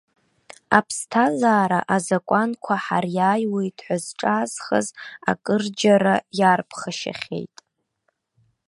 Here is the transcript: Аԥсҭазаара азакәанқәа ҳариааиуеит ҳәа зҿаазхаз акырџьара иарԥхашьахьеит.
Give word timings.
Аԥсҭазаара 0.77 1.79
азакәанқәа 1.95 2.75
ҳариааиуеит 2.83 3.77
ҳәа 3.85 3.97
зҿаазхаз 4.03 4.87
акырџьара 5.31 6.15
иарԥхашьахьеит. 6.39 7.55